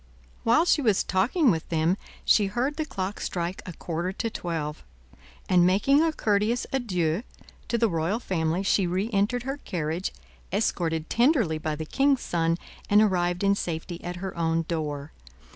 While 0.43 0.65
she 0.65 0.81
was 0.81 1.03
talking 1.03 1.51
with 1.51 1.69
them, 1.69 1.95
she 2.25 2.47
heard 2.47 2.77
the 2.77 2.85
clock 2.87 3.19
strike 3.19 3.61
a 3.67 3.73
quarter 3.73 4.11
to 4.11 4.31
twelve, 4.31 4.83
and 5.47 5.63
making 5.63 6.01
a 6.01 6.11
courteous 6.11 6.65
adieu 6.73 7.21
to 7.67 7.77
the 7.77 7.87
royal 7.87 8.19
family, 8.19 8.63
she 8.63 8.87
reentered 8.87 9.43
her 9.43 9.57
carriage, 9.57 10.11
escorted 10.51 11.07
tenderly 11.07 11.59
by 11.59 11.75
the 11.75 11.85
king's 11.85 12.21
son, 12.21 12.57
and 12.89 12.99
arrived 12.99 13.43
in 13.43 13.53
safety 13.53 14.03
at 14.03 14.15
her 14.25 14.35
own 14.35 14.63
door. 14.63 15.11